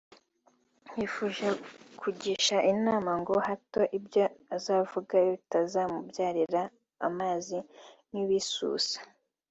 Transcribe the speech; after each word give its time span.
yifuje 0.97 1.47
kugisha 1.99 2.57
inama 2.73 3.11
ngo 3.21 3.35
hato 3.47 3.81
ibyo 3.97 4.23
azavuga 4.55 5.15
bitazamubyarira 5.29 6.61
amazi 7.07 7.57
nk’ibisusa 8.09 8.97